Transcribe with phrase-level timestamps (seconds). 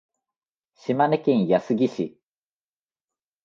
[0.73, 2.19] 島根県安来市